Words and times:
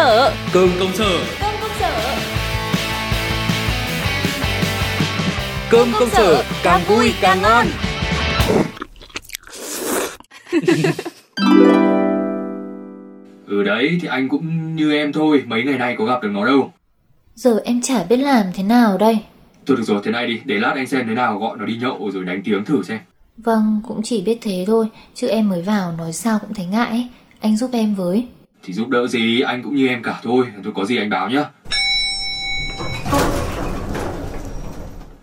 sở 0.00 0.32
Cơm 0.52 0.70
công 0.80 0.92
sở. 0.94 1.24
Cơm 1.40 1.54
công 1.60 1.70
sở. 1.80 2.16
Cơm 5.70 5.88
công 5.98 6.10
sở 6.10 6.44
càng 6.62 6.80
vui 6.88 7.12
càng 7.20 7.42
ngon. 7.42 7.66
Ừ 13.46 13.62
đấy 13.62 13.98
thì 14.00 14.08
anh 14.08 14.28
cũng 14.28 14.76
như 14.76 14.92
em 14.92 15.12
thôi 15.12 15.42
Mấy 15.46 15.62
ngày 15.62 15.78
nay 15.78 15.94
có 15.98 16.04
gặp 16.04 16.22
được 16.22 16.28
nó 16.32 16.46
đâu. 16.46 16.72
Giờ 17.34 17.60
em 17.64 17.80
chả 17.82 18.04
biết 18.04 18.16
làm 18.16 18.46
thế 18.54 18.62
nào 18.62 18.98
đây. 18.98 19.18
Thôi 19.66 19.76
được 19.76 19.82
rồi 19.82 20.00
thế 20.04 20.10
này 20.10 20.26
đi 20.26 20.40
Để 20.44 20.58
lát 20.58 20.72
anh 20.76 20.86
xem 20.86 21.06
thế 21.08 21.14
nào 21.14 21.38
gọi 21.38 21.56
nó 21.58 21.64
đi 21.64 21.76
nhậu 21.76 22.10
rồi 22.10 22.24
đánh 22.24 22.42
tiếng 22.44 22.64
thử 22.64 22.82
xem. 22.82 22.98
Vâng 23.36 23.80
cũng 23.88 24.02
chỉ 24.02 24.22
biết 24.22 24.38
thế 24.40 24.64
thôi 24.66 24.86
Chứ 25.14 25.28
em 25.28 25.48
mới 25.48 25.62
vào 25.62 25.92
nói 25.92 26.12
sao 26.12 26.38
cũng 26.38 26.54
thấy 26.54 26.66
ngại 26.66 26.88
ấy. 26.88 27.08
Anh 27.40 27.56
giúp 27.56 27.70
em 27.72 27.94
với 27.94 28.26
Thì 28.62 28.72
giúp 28.72 28.88
đỡ 28.88 29.06
gì? 29.06 29.40
Anh 29.40 29.62
cũng 29.62 29.74
như 29.74 29.88
em 29.88 30.02
cả 30.02 30.20
thôi. 30.22 30.44
Thôi 30.64 30.72
có 30.76 30.84
gì 30.84 30.96
anh 30.96 31.10
báo 31.10 31.30
nhá. 31.30 31.44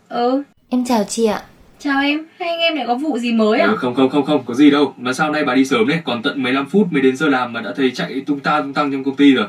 Ừ, 0.09 0.43
Em 0.69 0.85
chào 0.85 1.03
chị 1.03 1.25
ạ. 1.25 1.41
Chào 1.79 2.01
em, 2.01 2.25
hai 2.39 2.49
anh 2.49 2.59
em 2.59 2.75
lại 2.75 2.85
có 2.87 2.95
vụ 2.95 3.17
gì 3.17 3.33
mới 3.33 3.59
à? 3.59 3.67
ừ, 3.67 3.75
Không 3.75 3.95
không 3.95 4.09
không 4.09 4.25
không. 4.25 4.43
Có 4.45 4.53
gì 4.53 4.71
đâu. 4.71 4.93
Mà 4.97 5.13
sao 5.13 5.31
nay 5.31 5.43
bà 5.45 5.55
đi 5.55 5.65
sớm 5.65 5.87
đấy 5.87 5.99
Còn 6.05 6.21
tận 6.21 6.43
15 6.43 6.65
phút 6.69 6.87
mới 6.93 7.01
đến 7.01 7.15
giờ 7.17 7.27
làm 7.27 7.53
mà 7.53 7.61
đã 7.61 7.73
thấy 7.77 7.91
chạy 7.91 8.21
tung 8.25 8.39
ta 8.39 8.61
tung 8.61 8.73
tăng 8.73 8.91
trong 8.91 9.03
công 9.03 9.15
ty 9.15 9.33
rồi. 9.33 9.47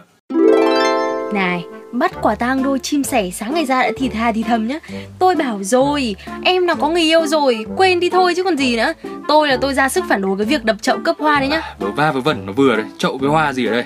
Này, 1.34 1.64
bắt 1.92 2.12
quả 2.22 2.34
tang 2.34 2.62
đôi 2.62 2.78
chim 2.78 3.04
sẻ 3.04 3.30
sáng 3.30 3.54
ngày 3.54 3.64
ra 3.64 3.82
đã 3.82 3.90
thì 3.96 4.08
thà 4.08 4.32
thì 4.32 4.42
thầm 4.42 4.68
nhá. 4.68 4.78
Tôi 5.18 5.34
bảo 5.34 5.58
rồi, 5.62 6.16
em 6.44 6.66
nào 6.66 6.76
có 6.76 6.88
người 6.88 7.02
yêu 7.02 7.26
rồi, 7.26 7.66
quên 7.76 8.00
đi 8.00 8.10
thôi 8.10 8.34
chứ 8.36 8.44
còn 8.44 8.56
gì 8.56 8.76
nữa. 8.76 8.92
Tôi 9.28 9.48
là 9.48 9.56
tôi 9.56 9.74
ra 9.74 9.88
sức 9.88 10.04
phản 10.08 10.22
đối 10.22 10.36
cái 10.36 10.46
việc 10.46 10.64
đập 10.64 10.76
chậu 10.82 10.98
cấp 10.98 11.16
hoa 11.18 11.40
đấy 11.40 11.48
nhá. 11.48 11.62
Vớ 11.78 11.90
va 11.90 12.12
vớ 12.12 12.20
vẩn 12.20 12.46
nó 12.46 12.52
vừa 12.52 12.76
đấy 12.76 12.86
Chậu 12.98 13.18
với 13.18 13.30
hoa 13.30 13.52
gì 13.52 13.66
ở 13.66 13.72
đây? 13.72 13.84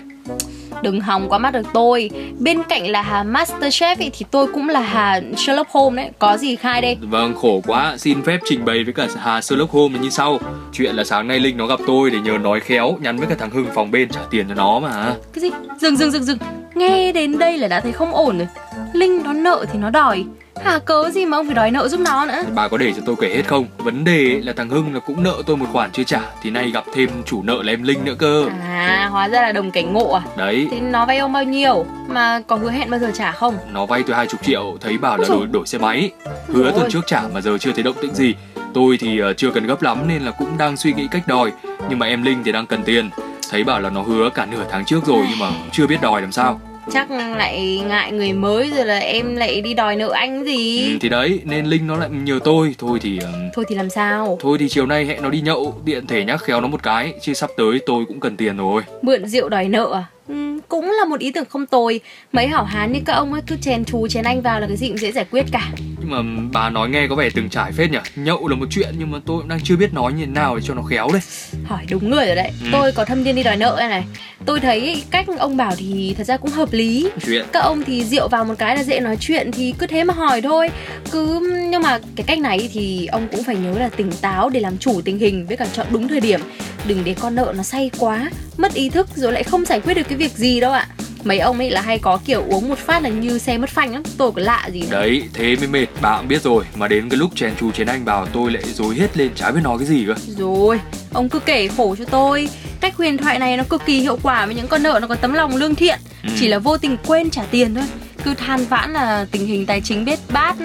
Đừng 0.82 1.00
hòng 1.00 1.28
quá 1.28 1.38
mắt 1.38 1.50
được 1.50 1.66
tôi. 1.72 2.10
Bên 2.38 2.62
cạnh 2.68 2.90
là 2.90 3.02
hà 3.02 3.24
Masterchef 3.24 3.96
ý, 3.98 4.10
thì 4.12 4.26
tôi 4.30 4.46
cũng 4.52 4.68
là 4.68 4.80
hà 4.80 5.20
Sherlock 5.36 5.70
Holmes 5.70 5.96
đấy. 5.96 6.12
Có 6.18 6.36
gì 6.36 6.56
khai 6.56 6.80
đây? 6.80 6.96
Vâng 7.00 7.34
khổ 7.34 7.62
quá. 7.66 7.96
Xin 7.98 8.22
phép 8.22 8.40
trình 8.44 8.64
bày 8.64 8.84
với 8.84 8.92
cả 8.92 9.06
Hà 9.18 9.40
Sherlock 9.40 9.72
Holmes 9.72 10.02
như 10.02 10.10
sau. 10.10 10.38
Chuyện 10.72 10.94
là 10.94 11.04
sáng 11.04 11.28
nay 11.28 11.40
Linh 11.40 11.56
nó 11.56 11.66
gặp 11.66 11.80
tôi 11.86 12.10
để 12.10 12.18
nhờ 12.20 12.38
nói 12.38 12.60
khéo 12.60 12.98
Nhắn 13.00 13.16
với 13.16 13.26
cả 13.26 13.34
thằng 13.38 13.50
Hưng 13.50 13.66
phòng 13.74 13.90
bên 13.90 14.08
trả 14.08 14.20
tiền 14.30 14.48
cho 14.48 14.54
nó 14.54 14.78
mà. 14.78 15.14
Cái 15.32 15.42
gì? 15.42 15.50
Dừng 15.80 15.96
dừng 15.96 16.10
dừng 16.10 16.24
dừng 16.24 16.38
Nghe 16.74 17.12
đến 17.12 17.38
đây 17.38 17.58
là 17.58 17.68
đã 17.68 17.80
thấy 17.80 17.92
không 17.92 18.14
ổn 18.14 18.38
rồi. 18.38 18.48
Linh 18.92 19.22
nó 19.24 19.32
nợ 19.32 19.66
thì 19.72 19.78
nó 19.78 19.90
đòi. 19.90 20.24
Hà 20.64 20.78
cớ 20.78 21.10
gì 21.10 21.26
mà 21.26 21.36
ông 21.36 21.46
phải 21.46 21.54
đòi 21.54 21.70
nợ 21.70 21.88
giúp 21.88 22.00
nó 22.00 22.26
nữa? 22.26 22.42
Bà 22.54 22.68
có 22.68 22.76
để 22.76 22.92
cho 22.92 23.02
tôi 23.06 23.16
kể 23.20 23.34
hết 23.34 23.42
không? 23.46 23.66
Vấn 23.78 24.04
đề 24.04 24.40
là 24.44 24.52
thằng 24.56 24.68
Hưng 24.68 24.94
là 24.94 25.00
cũng 25.00 25.22
nợ 25.22 25.42
tôi 25.46 25.56
một 25.56 25.66
khoản 25.72 25.90
chưa 25.92 26.02
trả 26.02 26.20
Thì 26.42 26.50
nay 26.50 26.70
gặp 26.70 26.84
thêm 26.94 27.10
chủ 27.26 27.42
nợ 27.42 27.62
là 27.62 27.72
em 27.72 27.82
Linh 27.82 28.04
nữa 28.04 28.14
cơ. 28.18 28.44
À 28.62 29.08
hóa 29.10 29.28
ra 29.28 29.42
là 29.42 29.52
đồng 29.52 29.70
cảnh 29.70 29.92
ngộ 29.92 30.12
à? 30.12 30.22
Đấy. 30.36 30.68
Thế 30.70 30.80
nó 30.80 31.06
vay 31.06 31.18
ông 31.18 31.32
bao 31.32 31.44
nhiêu? 31.44 31.86
Mà 32.08 32.40
có 32.46 32.56
hứa 32.56 32.70
hẹn 32.70 32.90
bao 32.90 33.00
giờ 33.00 33.10
trả 33.14 33.32
không? 33.32 33.56
Nó 33.72 33.86
vay 33.86 34.02
tôi 34.02 34.16
20 34.16 34.38
triệu 34.42 34.76
Thấy 34.80 34.98
bảo 34.98 35.16
là 35.16 35.28
đổi, 35.28 35.46
đổi 35.46 35.66
xe 35.66 35.78
máy. 35.78 36.10
Hứa 36.48 36.72
tuần 36.72 36.90
trước 36.90 37.06
trả 37.06 37.22
mà 37.34 37.40
giờ 37.40 37.58
chưa 37.58 37.72
thấy 37.72 37.82
động 37.82 37.96
tĩnh 38.02 38.14
gì. 38.14 38.34
Tôi 38.74 38.96
thì 39.00 39.18
ờ, 39.18 39.32
chưa 39.32 39.50
cần 39.50 39.66
gấp 39.66 39.82
lắm 39.82 39.98
nên 40.08 40.22
là 40.22 40.30
cũng 40.30 40.58
đang 40.58 40.76
suy 40.76 40.92
nghĩ 40.92 41.08
cách 41.10 41.22
đòi. 41.26 41.52
Nhưng 41.88 41.98
mà 41.98 42.06
em 42.06 42.22
Linh 42.22 42.42
thì 42.44 42.52
đang 42.52 42.66
cần 42.66 42.82
tiền 42.84 43.10
Thấy 43.50 43.64
bảo 43.64 43.80
là 43.80 43.90
nó 43.90 44.02
hứa 44.02 44.30
cả 44.34 44.46
nửa 44.46 44.64
tháng 44.70 44.84
trước 44.84 45.06
rồi 45.06 45.26
nhưng 45.30 45.38
mà 45.38 45.50
chưa 45.72 45.86
biết 45.86 45.96
đòi 46.02 46.20
làm 46.20 46.32
sao. 46.32 46.60
Chắc 46.92 47.10
lại 47.10 47.82
ngại 47.88 48.12
người 48.12 48.32
mới 48.32 48.70
rồi 48.76 48.86
là 48.86 48.98
em 48.98 49.36
lại 49.36 49.60
đi 49.60 49.74
đòi 49.74 49.96
nợ 49.96 50.10
anh 50.14 50.44
gì? 50.44 50.92
Ừ, 50.92 50.98
Thì 51.00 51.08
đấy 51.08 51.40
nên 51.44 51.66
Linh 51.66 51.86
nó 51.86 51.96
lại 51.96 52.08
nhờ 52.10 52.38
tôi. 52.44 52.74
Thôi 52.78 52.98
thì 53.02 53.18
ờ, 53.22 53.32
Thôi 53.54 53.64
thì 53.68 53.74
làm 53.74 53.90
sao? 53.90 54.38
Thôi 54.40 54.58
thì 54.60 54.68
chiều 54.68 54.86
nay 54.86 55.04
hẹn 55.06 55.22
nó 55.22 55.30
đi 55.30 55.40
nhậu. 55.40 55.80
Điện 55.84 56.06
thể 56.06 56.24
nhắc 56.24 56.40
khéo 56.42 56.60
nó 56.60 56.68
một 56.68 56.82
cái. 56.82 57.14
Chứ 57.20 57.34
sắp 57.34 57.50
tới 57.56 57.80
tôi 57.86 58.04
cũng 58.08 58.20
cần 58.20 58.36
tiền 58.36 58.56
rồi. 58.56 58.82
Mượn 59.02 59.26
rượu 59.26 59.48
đòi 59.48 59.68
nợ 59.68 59.90
à? 59.94 60.04
Ừ, 60.28 60.51
Cũng 60.72 60.92
là 60.98 61.04
một 61.04 61.20
ý 61.20 61.32
tưởng 61.32 61.44
không 61.48 61.66
tồi. 61.66 62.00
Mấy 62.32 62.46
hảo 62.46 62.64
hán 62.64 62.92
như 62.92 63.00
các 63.04 63.12
ông 63.12 63.32
ấy 63.32 63.42
cứ 63.46 63.56
chèn 63.56 63.84
chú 63.84 64.08
chèn 64.08 64.24
anh 64.24 64.42
vào 64.42 64.60
là 64.60 64.66
cái 64.66 64.76
gì 64.76 64.88
cũng 64.88 64.98
dễ 64.98 65.12
giải 65.12 65.26
quyết 65.30 65.44
cả. 65.52 65.70
Nhưng 66.00 66.10
mà 66.10 66.48
bà 66.52 66.70
nói 66.70 66.88
nghe 66.88 67.06
có 67.06 67.14
vẻ 67.14 67.28
từng 67.34 67.48
trải 67.48 67.72
phết 67.72 67.90
nhỉ? 67.90 67.98
Nhậu 68.16 68.48
là 68.48 68.56
một 68.56 68.66
chuyện 68.70 68.94
nhưng 68.98 69.10
mà 69.10 69.18
tôi 69.26 69.40
cũng 69.40 69.48
đang 69.48 69.60
chưa 69.64 69.76
biết 69.76 69.94
nói 69.94 70.12
như 70.12 70.26
thế 70.26 70.32
nào 70.32 70.56
để 70.56 70.62
cho 70.64 70.74
nó 70.74 70.82
khéo 70.82 71.08
đây 71.12 71.22
Hỏi 71.64 71.86
đúng 71.90 72.10
người 72.10 72.26
rồi 72.26 72.36
đấy. 72.36 72.50
Ừ. 72.62 72.68
Tôi 72.72 72.92
có 72.92 73.04
thâm 73.04 73.24
niên 73.24 73.36
đi 73.36 73.42
đòi 73.42 73.56
nợ 73.56 73.76
đây 73.78 73.88
này. 73.88 74.04
Tôi 74.46 74.60
thấy 74.60 75.02
cách 75.10 75.26
ông 75.38 75.56
bảo 75.56 75.72
thì 75.76 76.14
thật 76.18 76.24
ra 76.24 76.36
cũng 76.36 76.50
hợp 76.50 76.72
lý. 76.72 77.10
Chuyện. 77.26 77.46
Các 77.52 77.60
ông 77.60 77.82
thì 77.84 78.04
rượu 78.04 78.28
vào 78.28 78.44
một 78.44 78.54
cái 78.58 78.76
là 78.76 78.84
dễ 78.84 79.00
nói 79.00 79.16
chuyện 79.20 79.52
thì 79.52 79.74
cứ 79.78 79.86
thế 79.86 80.04
mà 80.04 80.14
hỏi 80.14 80.40
thôi. 80.40 80.68
Cứ 81.10 81.40
nhưng 81.70 81.82
mà 81.82 81.98
cái 82.16 82.24
cách 82.26 82.38
này 82.38 82.70
thì 82.72 83.06
ông 83.06 83.28
cũng 83.32 83.44
phải 83.44 83.56
nhớ 83.56 83.78
là 83.78 83.88
tỉnh 83.88 84.12
táo 84.20 84.48
để 84.48 84.60
làm 84.60 84.78
chủ 84.78 85.00
tình 85.04 85.18
hình 85.18 85.46
với 85.46 85.56
cả 85.56 85.66
chọn 85.72 85.86
đúng 85.90 86.08
thời 86.08 86.20
điểm. 86.20 86.40
Đừng 86.86 87.04
để 87.04 87.14
con 87.20 87.34
nợ 87.34 87.52
nó 87.56 87.62
say 87.62 87.90
quá 87.98 88.30
mất 88.56 88.74
ý 88.74 88.90
thức 88.90 89.08
rồi 89.14 89.32
lại 89.32 89.42
không 89.42 89.64
giải 89.64 89.80
quyết 89.80 89.94
được 89.94 90.08
cái 90.08 90.18
việc 90.18 90.32
gì 90.32 90.60
đâu 90.62 90.72
ạ? 90.72 90.86
Mấy 91.24 91.38
ông 91.38 91.58
ấy 91.58 91.70
là 91.70 91.80
hay 91.80 91.98
có 91.98 92.18
kiểu 92.24 92.44
uống 92.48 92.68
một 92.68 92.78
phát 92.78 93.02
là 93.02 93.08
như 93.08 93.38
xe 93.38 93.58
mất 93.58 93.70
phanh 93.70 93.92
lắm 93.92 94.02
tôi 94.18 94.32
có 94.32 94.42
lạ 94.42 94.68
gì 94.72 94.80
đâu. 94.80 94.90
Đấy 94.90 95.22
thế 95.34 95.56
mới 95.56 95.68
mệt 95.68 95.86
bà 96.00 96.18
cũng 96.18 96.28
biết 96.28 96.42
rồi. 96.42 96.64
Mà 96.74 96.88
đến 96.88 97.08
cái 97.08 97.18
lúc 97.18 97.30
chèn 97.34 97.52
chú 97.60 97.72
chén 97.72 97.86
anh 97.86 98.04
vào 98.04 98.26
tôi 98.26 98.52
lại 98.52 98.62
dối 98.74 98.94
hết 98.94 99.16
lên 99.16 99.30
chả 99.34 99.50
biết 99.50 99.60
nói 99.64 99.78
cái 99.78 99.86
gì 99.86 100.04
cơ. 100.06 100.14
Rồi 100.26 100.80
ông 101.12 101.28
cứ 101.28 101.38
kể 101.38 101.68
khổ 101.68 101.96
cho 101.98 102.04
tôi. 102.04 102.48
Cách 102.80 102.96
huyền 102.96 103.16
thoại 103.16 103.38
này 103.38 103.56
nó 103.56 103.64
cực 103.68 103.86
kỳ 103.86 104.00
hiệu 104.00 104.18
quả 104.22 104.46
với 104.46 104.54
những 104.54 104.68
con 104.68 104.82
nợ 104.82 104.98
nó 105.02 105.06
có 105.06 105.14
tấm 105.14 105.32
lòng 105.32 105.56
lương 105.56 105.74
thiện. 105.74 105.98
Ừ. 106.22 106.30
chỉ 106.40 106.48
là 106.48 106.58
vô 106.58 106.78
tình 106.78 106.96
quên 107.06 107.30
trả 107.30 107.42
tiền 107.50 107.74
thôi. 107.74 107.84
Cứ 108.24 108.34
than 108.34 108.64
vãn 108.64 108.92
là 108.92 109.26
tình 109.30 109.46
hình 109.46 109.66
tài 109.66 109.80
chính 109.80 110.04
bết 110.04 110.18
bát 110.32 110.56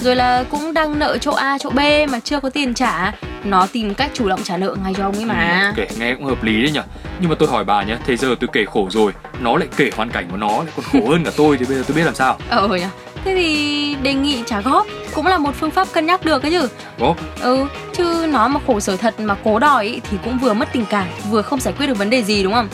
rồi 0.00 0.16
là 0.16 0.44
cũng 0.50 0.74
đang 0.74 0.98
nợ 0.98 1.18
chỗ 1.18 1.32
A 1.32 1.58
chỗ 1.58 1.70
B 1.70 1.78
mà 2.10 2.20
chưa 2.24 2.40
có 2.40 2.50
tiền 2.50 2.74
trả 2.74 3.12
nó 3.44 3.66
tìm 3.72 3.94
cách 3.94 4.10
chủ 4.14 4.28
động 4.28 4.40
trả 4.44 4.56
nợ 4.56 4.76
ngay 4.84 4.94
cho 4.96 5.04
ông 5.04 5.14
ấy 5.14 5.24
mà. 5.24 5.72
Ừ, 5.76 5.82
Kể 5.82 5.88
nghe 5.98 6.14
cũng 6.14 6.24
hợp 6.24 6.42
lý 6.42 6.62
đấy 6.62 6.70
nhở. 6.70 6.82
Nhưng 7.20 7.30
mà 7.30 7.36
tôi 7.38 7.48
hỏi 7.48 7.64
bà 7.64 7.82
nhé 7.82 7.96
Thế 8.06 8.16
giờ 8.16 8.34
tôi 8.40 8.48
kể 8.52 8.64
khổ 8.64 8.88
rồi 8.90 9.12
Nó 9.40 9.56
lại 9.56 9.68
kể 9.76 9.90
hoàn 9.96 10.10
cảnh 10.10 10.26
của 10.30 10.36
nó 10.36 10.48
lại 10.48 10.66
còn 10.76 10.84
khổ 10.92 11.08
hơn 11.10 11.24
cả 11.24 11.30
tôi 11.36 11.56
Thì 11.58 11.64
bây 11.66 11.76
giờ 11.76 11.82
tôi 11.88 11.96
biết 11.96 12.02
làm 12.04 12.14
sao? 12.14 12.38
Ờ 12.48 12.68
nhỉ 12.68 12.84
thế 13.24 13.34
thì 13.34 13.96
đề 14.02 14.14
nghị 14.14 14.42
trả 14.46 14.60
góp 14.60 14.86
cũng 15.14 15.26
là 15.26 15.38
một 15.38 15.50
phương 15.60 15.70
pháp 15.70 15.88
cân 15.92 16.06
nhắc 16.06 16.24
được 16.24 16.42
ấy 16.42 16.50
chứ 16.50 16.68
Góp 16.98 17.16
ừ 17.40 17.66
chứ 17.96 18.26
nó 18.32 18.48
mà 18.48 18.60
khổ 18.66 18.80
sở 18.80 18.96
thật 18.96 19.20
mà 19.20 19.36
cố 19.44 19.58
đòi 19.58 19.84
ý, 19.86 20.00
thì 20.10 20.16
cũng 20.24 20.38
vừa 20.38 20.52
mất 20.54 20.68
tình 20.72 20.84
cảm 20.90 21.06
vừa 21.30 21.42
không 21.42 21.60
giải 21.60 21.74
quyết 21.78 21.86
được 21.86 21.98
vấn 21.98 22.10
đề 22.10 22.22
gì 22.22 22.42
đúng 22.42 22.52
không? 22.52 22.68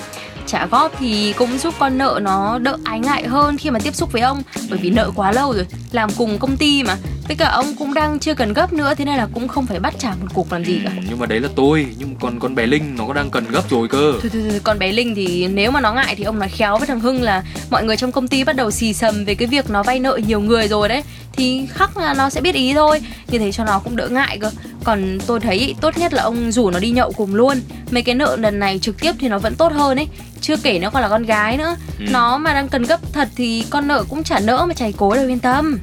Trả 0.47 0.67
góp 0.67 0.93
thì 0.99 1.35
cũng 1.37 1.59
giúp 1.59 1.75
con 1.79 1.99
nợ 1.99 2.19
nó 2.23 2.59
đỡ 2.59 2.77
ái 2.85 3.01
ngại 3.01 3.27
hơn 3.27 3.57
khi 3.57 3.71
mà 3.71 3.79
tiếp 3.83 3.95
xúc 3.95 4.13
với 4.13 4.23
ông 4.23 4.43
bởi 4.71 4.79
vì 4.83 4.91
nợ 4.91 5.11
quá 5.15 5.33
lâu 5.33 5.53
rồi 5.53 5.67
làm 5.93 6.11
cùng 6.19 6.39
công 6.39 6.57
ty 6.57 6.83
mà 6.83 6.97
với 7.29 7.37
cả 7.37 7.49
ông 7.49 7.75
cũng 7.79 7.95
đang 7.95 8.19
chưa 8.19 8.35
cần 8.35 8.53
gấp 8.53 8.73
nữa 8.73 8.95
thế 8.95 9.05
nên 9.05 9.17
là 9.17 9.29
cũng 9.35 9.49
không 9.49 9.67
phải 9.67 9.81
bắt 9.81 9.95
trả 9.99 10.11
một 10.11 10.27
cục 10.35 10.53
làm 10.53 10.65
gì 10.65 10.81
cả. 10.85 10.91
Ừ, 10.97 11.03
Nhưng 11.09 11.19
mà 11.19 11.27
đấy 11.27 11.41
là 11.41 11.49
tôi 11.57 11.87
Nhưng 11.99 12.15
còn 12.21 12.39
con 12.39 12.55
bé 12.55 12.67
Linh 12.67 12.97
nó 12.99 13.07
có 13.07 13.13
đang 13.13 13.31
cần 13.31 13.45
gấp 13.51 13.71
rồi 13.71 13.89
cơ. 13.89 14.13
Thôi, 14.23 14.31
thôi, 14.33 14.43
thôi, 14.51 14.61
còn 14.65 14.79
bé 14.79 14.93
Linh 14.93 15.15
thì 15.15 15.49
nếu 15.49 15.71
mà 15.71 15.81
nó 15.81 15.93
ngại 15.93 16.15
thì 16.19 16.25
ông 16.25 16.39
nói 16.39 16.49
khéo 16.49 16.79
với 16.79 16.87
thằng 16.87 17.01
Hưng 17.01 17.23
là 17.23 17.43
mọi 17.71 17.85
người 17.85 17.97
trong 17.97 18.13
công 18.13 18.29
ty 18.29 18.45
bắt 18.45 18.57
đầu 18.57 18.71
xì 18.71 18.93
xầm 18.93 19.25
về 19.25 19.35
cái 19.35 19.49
việc 19.49 19.71
nó 19.71 19.83
vay 19.83 19.99
nợ 19.99 20.21
nhiều 20.27 20.41
người 20.41 20.69
rồi 20.69 20.89
đấy. 20.89 21.03
Thì 21.33 21.67
khắc 21.67 21.97
là 21.97 22.15
nó 22.15 22.31
sẽ 22.31 22.41
biết 22.41 22.55
ý 22.55 22.75
thôi 22.75 23.01
như 23.29 23.39
thế 23.39 23.53
cho 23.53 23.65
nó 23.65 23.79
cũng 23.79 23.97
đỡ 23.97 24.09
ngại 24.09 24.39
cơ. 24.41 24.51
Còn 24.85 25.19
tôi 25.27 25.41
thấy 25.41 25.75
tốt 25.81 25.99
nhất 25.99 26.13
là 26.15 26.23
ông 26.23 26.53
rủ 26.53 26.71
nó 26.71 26.79
đi 26.79 26.91
nhậu 26.91 27.13
cùng 27.13 27.35
luôn. 27.35 27.61
Mấy 27.91 28.03
cái 28.03 28.15
nợ 28.15 28.37
lần 28.37 28.59
này 28.59 28.79
trực 28.79 29.01
tiếp 29.01 29.13
thì 29.19 29.29
nó 29.29 29.39
vẫn 29.39 29.55
tốt 29.55 29.73
hơn 29.73 29.99
ấy 29.99 30.07
chưa 30.41 30.57
kể 30.57 30.79
nó 30.79 30.91
còn 30.91 31.03
là 31.03 31.09
con 31.09 31.23
gái 31.23 31.57
nữa. 31.57 31.77
Ừ. 31.99 32.05
nó 32.11 32.39
mà 32.39 32.55
đang 32.55 32.69
cần 32.69 32.83
gấp 32.83 33.01
thật 33.13 33.29
thì 33.37 33.65
con 33.71 33.89
nợ 33.89 34.05
cũng 34.09 34.25
trả 34.25 34.39
nỡ 34.41 34.67
mà 34.69 34.75
chảy 34.75 34.95
cố 34.97 35.15
đâu 35.15 35.27
yên 35.29 35.39
tâm 35.39 35.79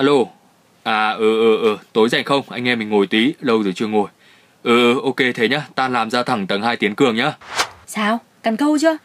Alo. 0.00 0.24
À 0.82 1.10
ừ 1.10 1.40
ừ 1.40 1.62
ừ. 1.62 1.76
Tối 1.92 2.08
rảnh 2.08 2.24
không? 2.24 2.42
Anh 2.48 2.68
em 2.68 2.78
mình 2.78 2.88
ngồi 2.88 3.06
tí 3.06 3.34
Lâu 3.40 3.62
rồi 3.62 3.72
chưa 3.76 3.86
ngồi. 3.86 4.08
Ừ 4.62 4.94
ừ 4.94 5.00
ok 5.04 5.16
thế 5.34 5.48
nhá. 5.48 5.62
Tan 5.74 5.92
làm 5.92 6.10
ra 6.10 6.22
thẳng 6.22 6.46
tầng 6.46 6.62
2 6.62 6.76
tiến 6.76 6.94
cường 6.94 7.16
nhá. 7.16 7.32
Sao? 7.86 8.18
Cần 8.42 8.56
câu 8.56 8.78
chưa? 8.80 8.96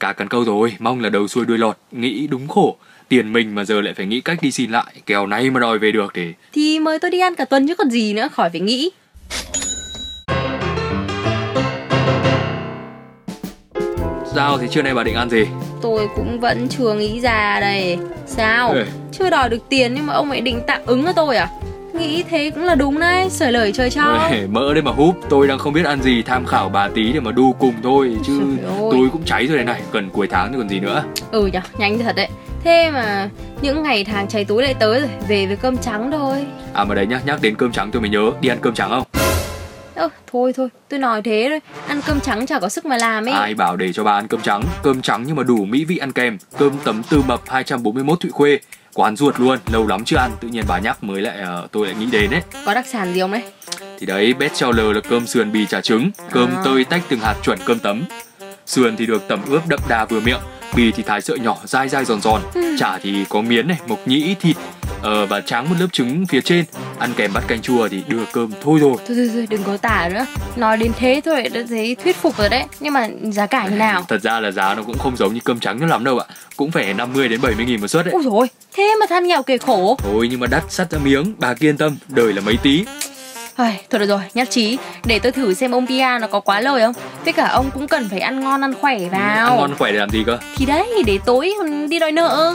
Cả 0.00 0.12
cần 0.12 0.28
câu 0.28 0.44
rồi. 0.44 0.76
Mong 0.78 1.00
là 1.00 1.08
đầu 1.08 1.28
xuôi 1.28 1.44
đuôi 1.44 1.58
lọt. 1.58 1.78
Nghĩ 1.92 2.26
đúng 2.26 2.48
khổ. 2.48 2.76
Tiền 3.08 3.32
mình 3.32 3.54
mà 3.54 3.64
giờ 3.64 3.80
lại 3.80 3.94
phải 3.94 4.06
nghĩ 4.06 4.20
cách 4.20 4.38
đi 4.42 4.50
xin 4.50 4.70
lại. 4.70 4.94
Kèo 5.06 5.26
này 5.26 5.50
mà 5.50 5.60
đòi 5.60 5.78
về 5.78 5.92
được 5.92 6.12
thì 6.14 6.32
thì 6.52 6.80
mời 6.80 6.98
tôi 6.98 7.10
đi 7.10 7.20
ăn 7.20 7.34
cả 7.34 7.44
tuần 7.44 7.68
chứ 7.68 7.74
còn 7.74 7.90
gì 7.90 8.14
nữa. 8.14 8.28
Khỏi 8.32 8.50
phải 8.50 8.60
nghĩ. 8.60 8.90
Sao 14.34 14.58
thì 14.58 14.66
trưa 14.70 14.82
nay 14.82 14.94
bà 14.94 15.04
định 15.04 15.14
ăn 15.14 15.30
gì 15.30 15.44
tôi 15.84 16.08
cũng 16.16 16.40
vẫn 16.40 16.68
chưa 16.68 16.94
nghĩ 16.94 17.20
ra 17.20 17.60
đây. 17.60 17.98
Sao? 18.26 18.72
Ê. 18.74 18.84
chưa 19.12 19.30
đòi 19.30 19.48
được 19.48 19.68
tiền 19.68 19.94
nhưng 19.94 20.06
mà 20.06 20.12
ông 20.12 20.30
ấy 20.30 20.40
định 20.40 20.60
tạm 20.66 20.80
ứng 20.86 21.04
cho 21.04 21.12
tôi 21.12 21.36
à? 21.36 21.48
Nghĩ 21.94 22.22
thế 22.22 22.50
cũng 22.50 22.64
là 22.64 22.74
đúng 22.74 23.00
đấy 23.00 23.30
sởi 23.30 23.52
lời 23.52 23.72
trời 23.72 23.90
cho. 23.90 24.28
Ê, 24.30 24.46
Mỡ 24.46 24.74
đấy 24.74 24.82
mà 24.82 24.90
húp 24.90 25.16
Tôi 25.28 25.48
đang 25.48 25.58
không 25.58 25.72
biết 25.72 25.84
ăn 25.84 26.02
gì 26.02 26.22
Tham 26.22 26.46
khảo 26.46 26.68
bà 26.68 26.88
tí 26.88 27.12
để 27.12 27.20
mà 27.20 27.32
đu 27.32 27.52
cùng 27.52 27.74
thôi 27.82 28.16
Chứ 28.26 28.40
tôi 28.90 29.08
cũng 29.12 29.22
cháy 29.24 29.46
rồi 29.46 29.56
đây 29.56 29.66
này 29.66 29.80
Gần 29.92 30.10
cuối 30.10 30.26
tháng 30.26 30.52
thì 30.52 30.58
còn 30.58 30.68
gì 30.68 30.80
nữa. 30.80 31.04
Ừ 31.30 31.46
nhở 31.46 31.60
nhanh 31.78 31.98
thật 31.98 32.16
đấy. 32.16 32.28
Thế 32.64 32.90
mà 32.90 33.28
những 33.62 33.82
ngày 33.82 34.04
tháng 34.04 34.28
cháy 34.28 34.44
túi 34.44 34.62
lại 34.62 34.74
tới 34.74 35.00
rồi 35.00 35.10
về 35.28 35.46
với 35.46 35.56
cơm 35.56 35.76
trắng 35.76 36.10
thôi. 36.10 36.44
À 36.74 36.84
mà 36.84 36.94
đấy 36.94 37.06
nhá 37.06 37.20
Nhắc 37.26 37.42
đến 37.42 37.54
cơm 37.54 37.72
trắng 37.72 37.90
tôi 37.90 38.02
mới 38.02 38.10
nhớ 38.10 38.30
Đi 38.40 38.48
ăn 38.48 38.58
cơm 38.60 38.74
trắng 38.74 38.90
không 38.90 39.23
Ơ, 39.94 40.08
thôi 40.32 40.52
thôi 40.56 40.68
tôi 40.88 40.98
nói 41.00 41.22
thế 41.22 41.46
thôi. 41.50 41.60
Ăn 41.88 42.00
cơm 42.06 42.20
trắng 42.20 42.46
chả 42.46 42.58
có 42.60 42.68
sức 42.68 42.84
mà 42.86 42.96
làm 42.96 43.24
ấy. 43.28 43.34
Ai 43.34 43.54
bảo 43.54 43.76
để 43.76 43.92
cho 43.92 44.04
bà 44.04 44.12
ăn 44.12 44.28
cơm 44.28 44.40
trắng? 44.40 44.62
Cơm 44.82 45.02
trắng 45.02 45.24
nhưng 45.26 45.36
mà 45.36 45.42
đủ 45.42 45.64
mỹ 45.64 45.84
vị 45.84 45.96
ăn 45.96 46.12
kèm. 46.12 46.38
Cơm 46.58 46.72
tấm 46.84 47.02
tư 47.10 47.22
mập 47.28 47.40
241 47.48 48.20
Thụy 48.20 48.30
Khuê. 48.30 48.58
Quán 48.94 49.16
ruột 49.16 49.40
luôn, 49.40 49.58
lâu 49.72 49.86
lắm 49.86 50.04
chưa 50.04 50.16
ăn. 50.16 50.30
Tự 50.40 50.48
nhiên 50.48 50.64
bà 50.68 50.78
nhắc 50.78 51.04
mới 51.04 51.20
lại 51.22 51.38
ờ, 51.38 51.68
tôi 51.72 51.86
lại 51.86 51.94
nghĩ 51.98 52.06
đến 52.06 52.30
ấy. 52.30 52.42
Có 52.66 52.74
đặc 52.74 52.86
sản 52.86 53.14
gì 53.14 53.20
không 53.20 53.32
đấy 53.32 53.42
Thì 53.98 54.06
đấy, 54.06 54.34
best 54.34 54.54
seller 54.54 54.94
là 54.94 55.00
cơm 55.08 55.26
sườn 55.26 55.52
bì 55.52 55.66
chả 55.66 55.80
trứng. 55.80 56.10
Cơm 56.30 56.48
À. 56.56 56.62
tơi 56.64 56.84
tách 56.84 57.02
từng 57.08 57.20
hạt 57.20 57.34
chuẩn 57.42 57.58
cơm 57.64 57.78
tấm. 57.78 58.02
Sườn 58.66 58.96
thì 58.96 59.06
được 59.06 59.28
tẩm 59.28 59.40
ướp 59.50 59.68
đậm 59.68 59.80
đà 59.88 60.04
vừa 60.04 60.20
miệng 60.20 60.40
bì 60.76 60.92
thì 60.92 61.02
thái 61.02 61.20
sợi 61.20 61.38
nhỏ 61.38 61.56
dai 61.64 61.88
dai 61.88 62.04
giòn 62.04 62.20
giòn. 62.20 62.40
Ừ. 62.54 62.76
chả 62.78 62.98
thì 62.98 63.24
có 63.28 63.40
miến 63.40 63.68
này 63.68 63.78
mộc 63.88 64.08
nhĩ 64.08 64.34
thịt 64.40 64.56
ờ, 65.04 65.26
và 65.26 65.40
tráng 65.40 65.68
một 65.68 65.74
lớp 65.80 65.86
trứng 65.92 66.26
phía 66.26 66.40
trên. 66.40 66.64
Ăn 66.98 67.10
kèm 67.16 67.32
bát 67.32 67.44
canh 67.48 67.62
chua 67.62 67.88
thì 67.88 68.02
đưa 68.08 68.24
cơm 68.32 68.50
thôi 68.62 68.78
rồi. 68.80 68.96
Thôi 69.06 69.16
thôi 69.16 69.30
thôi 69.34 69.46
đừng 69.50 69.62
có 69.62 69.76
tả 69.76 70.08
nữa. 70.14 70.26
Nói 70.56 70.76
đến 70.76 70.92
thế 70.98 71.20
thôi 71.24 71.42
đã 71.42 71.60
thấy 71.68 71.96
thuyết 72.04 72.16
phục 72.16 72.38
rồi 72.38 72.48
đấy. 72.48 72.64
Nhưng 72.80 72.92
mà 72.92 73.08
giá 73.22 73.46
cả 73.46 73.66
như 73.66 73.76
nào? 73.76 74.04
Thật 74.08 74.22
ra 74.22 74.40
là 74.40 74.50
giá 74.50 74.74
nó 74.74 74.82
cũng 74.82 74.98
không 74.98 75.16
giống 75.16 75.34
như 75.34 75.40
cơm 75.44 75.60
trắng 75.60 75.80
cho 75.80 75.86
lắm 75.86 76.04
đâu 76.04 76.18
ạ. 76.18 76.26
Cũng 76.56 76.70
phải 76.70 76.94
50 76.94 77.28
đến 77.28 77.40
70 77.40 77.66
nghìn 77.66 77.80
một 77.80 77.88
suất 77.88 78.06
đấy. 78.06 78.12
Ôi 78.12 78.22
rồi 78.24 78.46
thế 78.76 78.96
mà 79.00 79.06
than 79.06 79.28
nghèo 79.28 79.42
kề 79.42 79.58
khổ. 79.58 79.96
Thôi 79.98 80.28
nhưng 80.30 80.40
mà 80.40 80.46
đắt 80.46 80.62
sắt 80.68 80.90
ra 80.90 80.98
miếng 80.98 81.34
bà 81.38 81.54
kiên 81.54 81.76
tâm 81.76 81.96
đời 82.08 82.32
là 82.32 82.40
mấy 82.40 82.56
tí. 82.62 82.84
Ai, 83.56 83.80
Thôi 83.90 83.98
được 83.98 84.06
rồi, 84.06 84.20
nhất 84.34 84.48
trí 84.50 84.78
Để 85.04 85.18
tôi 85.18 85.32
thử 85.32 85.54
xem 85.54 85.72
ông 85.72 85.86
Pia 85.86 86.18
nó 86.20 86.26
có 86.26 86.40
quá 86.40 86.60
lời 86.60 86.80
không? 86.80 86.94
Với 87.24 87.32
cả 87.32 87.48
ông 87.48 87.70
cũng 87.74 87.88
cần 87.88 88.08
phải 88.10 88.20
ăn 88.20 88.40
ngon 88.40 88.64
ăn 88.64 88.74
khỏe 88.80 88.98
vào 89.10 89.46
ăn 89.46 89.56
ngon 89.56 89.74
khỏe 89.78 89.92
để 89.92 89.98
làm 89.98 90.10
gì 90.10 90.22
cơ? 90.26 90.38
Thì 90.56 90.66
đấy, 90.66 91.02
để 91.06 91.18
tối 91.24 91.54
đi 91.90 91.98
đòi 91.98 92.12
nợ 92.12 92.54